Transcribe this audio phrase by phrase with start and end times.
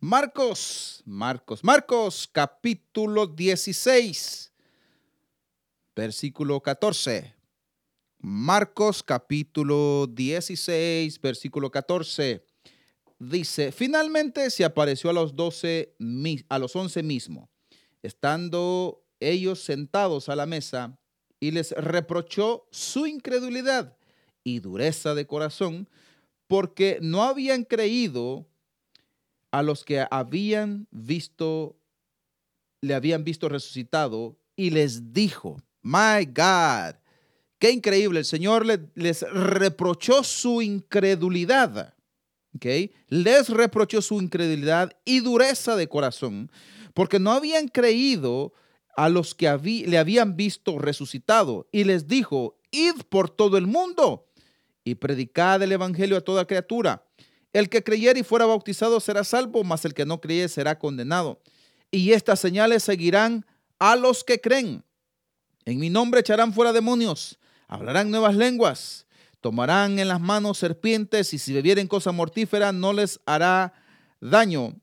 [0.00, 4.52] Marcos, Marcos, Marcos, capítulo 16,
[5.96, 7.34] versículo 14.
[8.20, 12.46] Marcos, capítulo 16, versículo 14.
[13.18, 15.96] Dice, finalmente se apareció a los doce,
[16.48, 17.50] a los once mismo,
[18.00, 20.96] estando ellos sentados a la mesa,
[21.40, 23.96] y les reprochó su incredulidad
[24.44, 25.90] y dureza de corazón,
[26.46, 28.47] porque no habían creído
[29.50, 31.76] a los que habían visto,
[32.80, 36.96] le habían visto resucitado y les dijo, my God,
[37.58, 41.94] qué increíble, el Señor les reprochó su incredulidad.
[42.56, 42.92] Okay?
[43.08, 46.50] Les reprochó su incredulidad y dureza de corazón,
[46.94, 48.52] porque no habían creído
[48.96, 49.48] a los que
[49.86, 54.28] le habían visto resucitado, y les dijo, id por todo el mundo
[54.82, 57.04] y predicad el evangelio a toda criatura.
[57.52, 61.40] El que creyere y fuera bautizado será salvo, mas el que no creyere será condenado.
[61.90, 63.46] Y estas señales seguirán
[63.78, 64.84] a los que creen.
[65.64, 69.06] En mi nombre echarán fuera demonios, hablarán nuevas lenguas,
[69.40, 73.72] tomarán en las manos serpientes y si bebieren cosa mortífera no les hará
[74.20, 74.74] daño.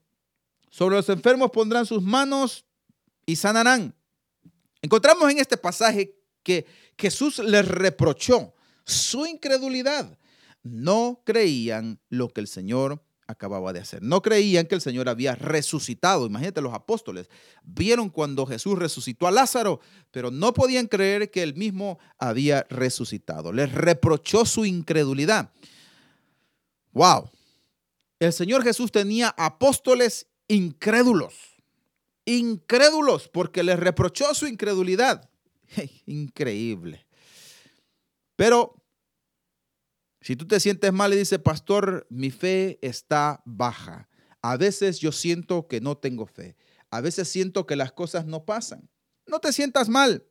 [0.70, 2.66] Sobre los enfermos pondrán sus manos
[3.26, 3.96] y sanarán.
[4.82, 6.66] Encontramos en este pasaje que
[6.98, 8.54] Jesús les reprochó
[8.86, 10.18] su incredulidad
[10.66, 14.02] no creían lo que el Señor acababa de hacer.
[14.02, 16.26] No creían que el Señor había resucitado.
[16.26, 17.30] Imagínate, los apóstoles
[17.64, 23.54] vieron cuando Jesús resucitó a Lázaro, pero no podían creer que él mismo había resucitado.
[23.54, 25.52] Les reprochó su incredulidad.
[26.94, 27.30] Wow.
[28.20, 31.36] El Señor Jesús tenía apóstoles incrédulos.
[32.26, 35.30] Incrédulos porque les reprochó su incredulidad.
[36.08, 37.06] increíble.
[38.36, 38.82] Pero
[40.26, 44.10] si tú te sientes mal y dices, pastor, mi fe está baja.
[44.42, 46.58] A veces yo siento que no tengo fe.
[46.90, 48.90] A veces siento que las cosas no pasan.
[49.28, 50.26] No te sientas mal.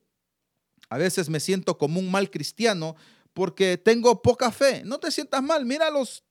[0.89, 2.97] A veces me siento como un mal cristiano
[3.35, 4.83] porque tengo poca fe.
[4.85, 5.65] No te sientas mal.
[5.65, 6.25] Mira a los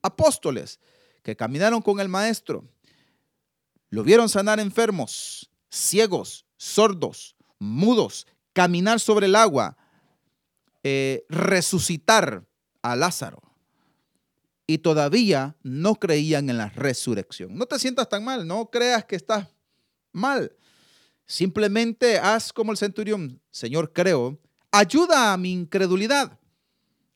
[0.00, 0.78] apóstoles
[1.24, 2.68] que caminaron con el maestro.
[3.90, 9.76] Lo vieron sanar enfermos, ciegos, sordos, mudos, caminar sobre el agua,
[10.84, 12.47] eh, resucitar
[12.82, 13.42] a Lázaro
[14.66, 17.56] y todavía no creían en la resurrección.
[17.56, 19.48] No te sientas tan mal, no creas que estás
[20.12, 20.52] mal.
[21.26, 24.38] Simplemente haz como el centurión, Señor, creo,
[24.70, 26.38] ayuda a mi incredulidad.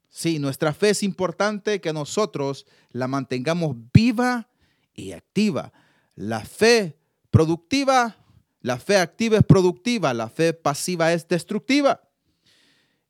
[0.08, 4.48] Sí, nuestra fe es importante que nosotros la mantengamos viva
[4.94, 5.72] y activa.
[6.14, 6.98] La fe
[7.30, 8.16] productiva,
[8.60, 12.02] la fe activa es productiva, la fe pasiva es destructiva.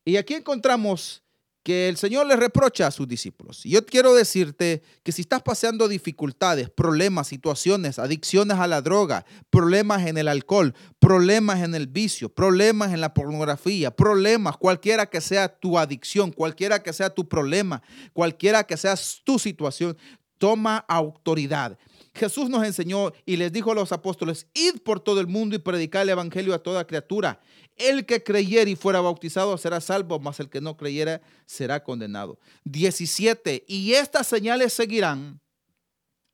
[0.05, 1.22] Y aquí encontramos
[1.63, 3.65] que el Señor le reprocha a sus discípulos.
[3.65, 9.25] Y yo quiero decirte que si estás pasando dificultades, problemas, situaciones, adicciones a la droga,
[9.51, 15.21] problemas en el alcohol, problemas en el vicio, problemas en la pornografía, problemas, cualquiera que
[15.21, 19.97] sea tu adicción, cualquiera que sea tu problema, cualquiera que sea tu situación,
[20.39, 21.79] toma autoridad.
[22.15, 25.61] Jesús nos enseñó y les dijo a los apóstoles, id por todo el mundo y
[25.61, 27.41] predicad el evangelio a toda criatura.
[27.77, 32.39] El que creyere y fuera bautizado será salvo, mas el que no creyera será condenado.
[32.65, 33.65] 17.
[33.67, 35.41] Y estas señales seguirán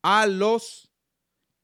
[0.03, 0.91] a los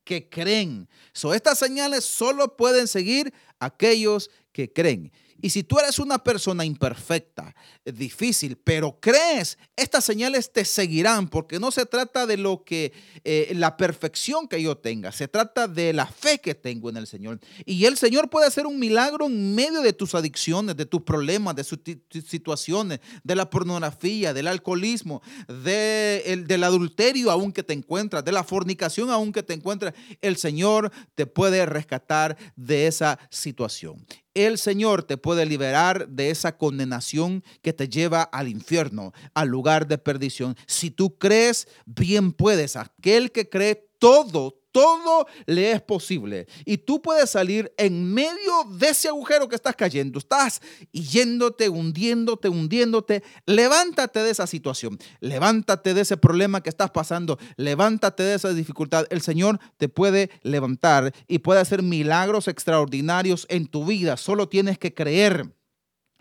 [0.05, 0.89] que creen.
[1.12, 5.12] So, estas señales solo pueden seguir aquellos que creen.
[5.44, 11.60] Y si tú eres una persona imperfecta, difícil, pero crees, estas señales te seguirán porque
[11.60, 12.94] no se trata de lo que
[13.25, 17.06] eh, la perfección que yo tenga, se trata de la fe que tengo en el
[17.06, 17.41] Señor.
[17.66, 21.55] Y el Señor puede hacer un milagro en medio de tus adicciones, de tus problemas,
[21.55, 21.81] de sus
[22.26, 28.44] situaciones, de la pornografía, del alcoholismo, de del adulterio aún que te encuentras, de la
[28.44, 29.93] fornicación aún que te encuentras.
[30.22, 36.56] El Señor te puede rescatar de esa situación el Señor te puede liberar de esa
[36.59, 40.56] condenación que te lleva al infierno, al lugar de perdición.
[40.67, 42.77] Si tú crees, bien puedes.
[42.77, 46.49] Aquel que cree todo, todo le es posible.
[46.65, 50.19] Y tú puedes salir en medio de ese agujero que estás cayendo.
[50.19, 50.61] Estás
[50.91, 53.23] yéndote, hundiéndote, hundiéndote.
[53.47, 54.99] Levántate de esa situación.
[55.21, 57.38] Levántate de ese problema que estás pasando.
[57.56, 59.06] Levántate de esa dificultad.
[59.11, 64.17] El Señor te puede levantar y puede hacer milagros extraordinarios en tu vida.
[64.17, 65.55] Solo tienes que creer.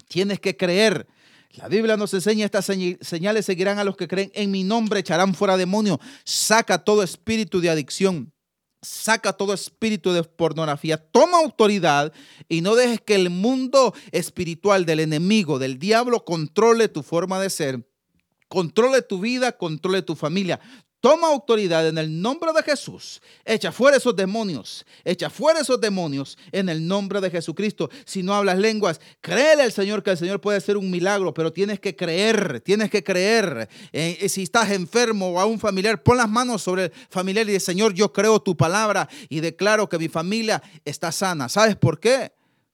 [0.08, 1.08] Tienes que creer.
[1.56, 5.36] La Biblia nos enseña estas señales seguirán a los que creen en mi nombre, echarán
[5.36, 8.33] fuera demonios, saca todo espíritu de adicción,
[8.84, 12.14] saca todo espíritu de pornografía, toma autoridad
[12.48, 17.50] y no dejes que el mundo espiritual del enemigo, del diablo, controle tu forma de
[17.50, 17.88] ser,
[18.50, 20.60] controle tu vida, controle tu familia.
[21.04, 23.22] Toma autoridad en el nombre de Jesús.
[23.44, 24.86] Echa fuera esos demonios.
[25.04, 27.90] Echa fuera esos demonios en el nombre de Jesucristo.
[28.06, 31.52] Si no hablas lenguas, créele al Señor que el Señor puede hacer un milagro, pero
[31.52, 33.68] tienes que creer, tienes que creer.
[33.92, 37.52] Eh, si estás enfermo o a un familiar, pon las manos sobre el familiar y
[37.52, 41.50] dice, Señor, yo creo tu palabra y declaro que mi familia está sana.
[41.50, 42.32] ¿Sabes por qué?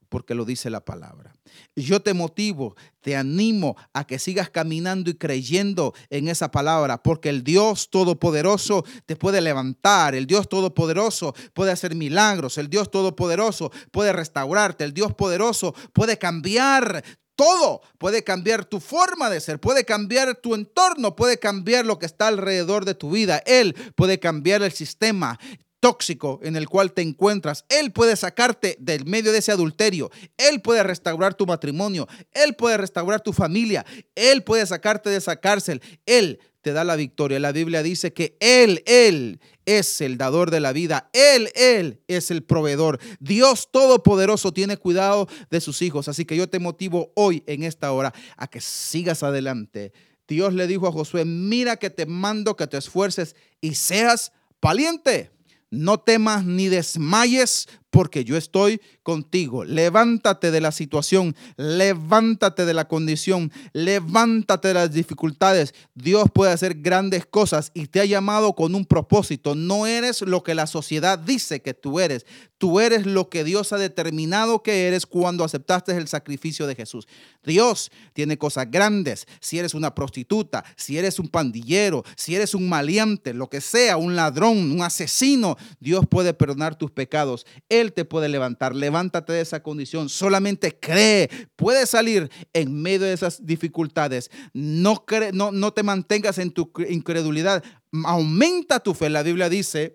[0.10, 1.34] Porque lo dice la palabra.
[1.76, 7.30] Yo te motivo, te animo a que sigas caminando y creyendo en esa palabra, porque
[7.30, 13.72] el Dios Todopoderoso te puede levantar, el Dios Todopoderoso puede hacer milagros, el Dios Todopoderoso
[13.92, 17.04] puede restaurarte, el Dios poderoso puede cambiar
[17.40, 22.06] todo, puede cambiar tu forma de ser, puede cambiar tu entorno, puede cambiar lo que
[22.06, 23.42] está alrededor de tu vida.
[23.46, 25.40] Él puede cambiar el sistema
[25.80, 27.66] tóxico en el cual te encuentras.
[27.70, 30.12] Él puede sacarte del medio de ese adulterio.
[30.38, 32.08] Él puede restaurar tu matrimonio.
[32.34, 33.86] Él puede restaurar tu familia.
[34.16, 35.82] Él puede sacarte de esa cárcel.
[36.06, 37.40] Él te da la victoria.
[37.40, 41.10] La Biblia dice que Él, Él es el dador de la vida.
[41.14, 43.00] Él, Él es el proveedor.
[43.20, 46.08] Dios Todopoderoso tiene cuidado de sus hijos.
[46.08, 49.94] Así que yo te motivo hoy en esta hora a que sigas adelante.
[50.28, 55.32] Dios le dijo a Josué, mira que te mando que te esfuerces y seas valiente.
[55.72, 59.64] No temas ni desmayes, porque yo estoy contigo.
[59.64, 65.74] Levántate de la situación, levántate de la condición, levántate de las dificultades.
[65.96, 69.56] Dios puede hacer grandes cosas y te ha llamado con un propósito.
[69.56, 72.26] No eres lo que la sociedad dice que tú eres.
[72.58, 77.08] Tú eres lo que Dios ha determinado que eres cuando aceptaste el sacrificio de Jesús.
[77.42, 79.28] Dios tiene cosas grandes.
[79.40, 83.96] Si eres una prostituta, si eres un pandillero, si eres un maleante, lo que sea,
[83.96, 87.46] un ladrón, un asesino, Dios puede perdonar tus pecados.
[87.80, 88.76] Él te puede levantar.
[88.76, 90.10] Levántate de esa condición.
[90.10, 91.30] Solamente cree.
[91.56, 94.30] Puedes salir en medio de esas dificultades.
[94.54, 97.64] No, no, no te mantengas en tu incredulidad.
[98.06, 99.10] Aumenta tu fe.
[99.10, 99.94] La Biblia dice,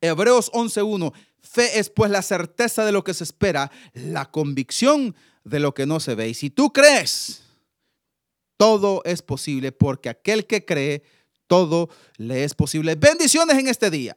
[0.00, 5.60] Hebreos 11.1, fe es pues la certeza de lo que se espera, la convicción de
[5.60, 6.28] lo que no se ve.
[6.28, 7.42] Y si tú crees,
[8.58, 11.02] todo es posible porque aquel que cree,
[11.46, 11.88] todo
[12.18, 12.94] le es posible.
[12.96, 14.16] Bendiciones en este día.